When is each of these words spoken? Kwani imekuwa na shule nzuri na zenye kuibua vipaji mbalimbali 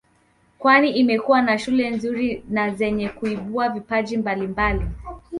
Kwani 0.59 0.89
imekuwa 0.91 1.41
na 1.41 1.57
shule 1.59 1.89
nzuri 1.89 2.43
na 2.49 2.69
zenye 2.69 3.09
kuibua 3.09 3.69
vipaji 3.69 4.17
mbalimbali 4.17 4.81